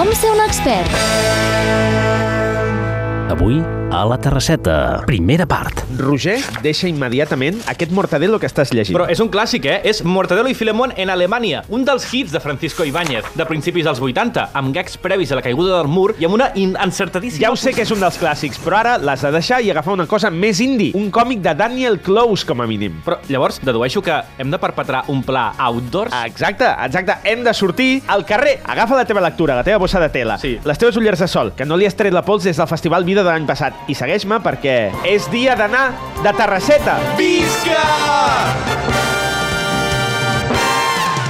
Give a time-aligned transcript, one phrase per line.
[0.00, 0.94] Com ser un expert.
[3.34, 3.58] Avui,
[3.92, 5.80] a la Terrasseta, primera part.
[5.98, 8.94] Roger deixa immediatament aquest Mortadelo que estàs llegint.
[8.94, 9.80] Però és un clàssic, eh?
[9.90, 13.98] És Mortadelo i Filemón en Alemanya, un dels hits de Francisco Ibáñez, de principis dels
[14.00, 17.42] 80, amb gags previs a la caiguda del mur i amb una encertadíssima...
[17.42, 19.96] Ja ho sé que és un dels clàssics, però ara l'has de deixar i agafar
[19.98, 20.94] una cosa més indie.
[20.94, 23.00] Un còmic de Daniel Close, com a mínim.
[23.04, 26.14] Però llavors dedueixo que hem de perpetrar un pla outdoors?
[26.30, 27.18] Exacte, exacte.
[27.24, 28.60] Hem de sortir al carrer.
[28.70, 30.58] Agafa la teva lectura, la teva bossa de tela, Sí.
[30.64, 33.04] les teves ulleres de sol, que no li has tret la pols des del Festival
[33.04, 33.74] Vida de l'any passat.
[33.88, 34.76] I segueix-me perquè
[35.08, 35.90] és dia d'anar
[36.20, 36.98] de Terrasseta.
[37.18, 37.84] Visca!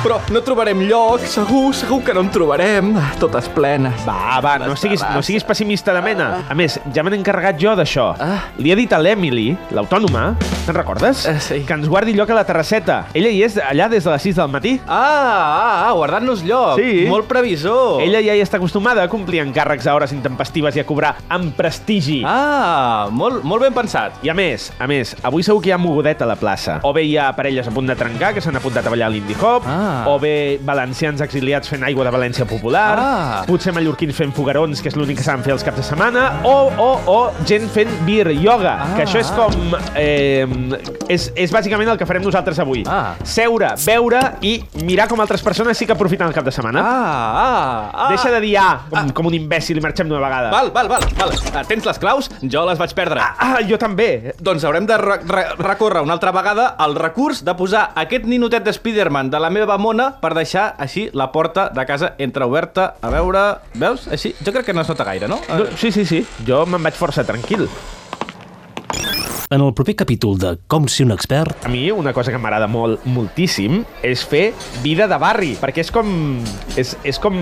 [0.00, 2.94] Però no trobarem lloc, segur, segur que no en trobarem.
[3.20, 4.00] Totes plenes.
[4.08, 6.30] Va, va, no siguis, no siguis pessimista de mena.
[6.48, 8.14] A més, ja me n'he encarregat jo d'això.
[8.16, 8.46] Ah.
[8.56, 10.30] Li he dit a l'Emily, l'autònoma,
[10.70, 11.24] te'n recordes?
[11.26, 11.60] Eh, sí.
[11.66, 13.00] Que ens guardi lloc a la terrasseta.
[13.14, 14.76] Ella hi és allà des de les 6 del matí.
[14.86, 16.78] Ah, ah, ah guardant-nos lloc.
[16.80, 17.06] Sí.
[17.10, 18.00] Molt previsor.
[18.04, 21.52] Ella ja hi està acostumada a complir encàrrecs a hores intempestives i a cobrar amb
[21.58, 22.20] prestigi.
[22.26, 24.20] Ah, molt, molt ben pensat.
[24.24, 26.78] I a més, a més, avui segur que hi ha mogudeta a la plaça.
[26.86, 29.14] O bé hi ha parelles a punt de trencar que s'han apuntat a ballar a
[29.14, 30.04] l'Indie Hop, Ah.
[30.08, 33.42] o bé valencians exiliats fent aigua de València Popular, Ah.
[33.46, 36.70] potser mallorquins fent fogarons, que és l'únic que saben fer els caps de setmana, o,
[36.76, 39.50] o, o gent fent beer yoga, Ah, que això és com...
[39.96, 40.46] Eh,
[41.08, 42.82] és, és bàsicament el que farem nosaltres avui.
[42.88, 43.14] Ah.
[43.26, 46.82] Seure, beure i mirar com altres persones sí que aprofiten el cap de setmana.
[46.84, 48.08] Ah, ah, ah.
[48.12, 50.50] Deixa de dir ah, com, com un imbècil i marxem d'una vegada.
[50.54, 51.34] Val, val, val, val.
[51.54, 52.30] Ah, Tens les claus?
[52.42, 53.22] Jo les vaig perdre.
[53.22, 54.34] Ah, jo també.
[54.40, 58.64] Doncs haurem de re re recórrer una altra vegada al recurs de posar aquest ninotet
[58.66, 62.94] de Spiderman de la meva mona per deixar així la porta de casa entreoberta.
[63.00, 63.46] A veure...
[63.80, 64.08] Veus?
[64.10, 64.34] Així?
[64.44, 65.40] Jo crec que no es nota gaire, no?
[65.48, 66.24] No, sí, sí, sí.
[66.46, 67.68] Jo me'n vaig força tranquil.
[69.52, 72.68] En el proper capítol de Com ser un expert, A mi una cosa que m'agrada
[72.70, 74.52] molt, moltíssim, és fer
[74.84, 76.06] vida de barri, perquè és com...
[76.78, 77.34] És, és com,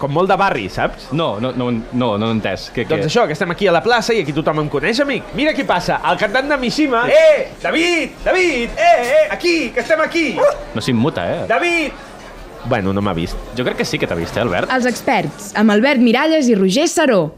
[0.00, 1.12] com molt de barri, saps?
[1.14, 2.72] No, no, no, no, no ho he entès.
[2.74, 3.12] Què, Doncs què?
[3.12, 5.30] això, que estem aquí a la plaça i aquí tothom em coneix, amic.
[5.38, 7.04] Mira qui passa, el cantant de Mishima.
[7.06, 10.26] Eh, David, David, eh, eh, aquí, que estem aquí.
[10.74, 11.40] No s'immuta, eh?
[11.46, 12.06] David!
[12.66, 13.38] Bueno, no m'ha vist.
[13.54, 14.74] Jo crec que sí que t'ha vist, eh, Albert?
[14.74, 17.28] Els experts, amb Albert Miralles i Roger Saró.